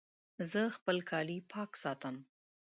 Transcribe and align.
زه 0.51 0.61
خپل 0.75 0.97
کالي 1.09 1.37
پاک 1.51 1.71
ساتم. 1.81 2.15